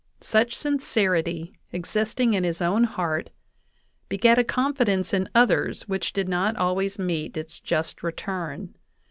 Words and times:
Such 0.21 0.55
sincerity 0.55 1.59
existing 1.71 2.33
in 2.33 2.43
his 2.43 2.59
own 2.59 2.85
heart, 2.85 3.29
begat 4.09 4.39
a 4.39 4.43
confidence 4.43 5.13
in 5.13 5.29
others 5.35 5.87
which 5.87 6.11
did 6.11 6.27
not 6.27 6.55
always 6.55 6.97
meet 6.97 7.37
its 7.37 7.59
just 7.59 8.01
return. 8.01 8.73